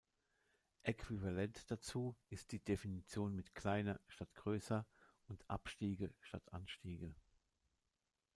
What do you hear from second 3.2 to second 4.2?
mit „kleiner“